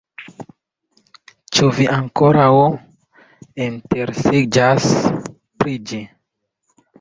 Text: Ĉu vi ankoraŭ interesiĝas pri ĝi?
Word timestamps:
Ĉu 1.57 1.67
vi 1.79 1.85
ankoraŭ 1.95 2.47
interesiĝas 3.67 4.89
pri 5.61 5.77
ĝi? 5.93 6.03